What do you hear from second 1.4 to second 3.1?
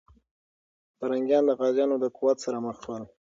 د غازيانو د قوت سره مخ سول.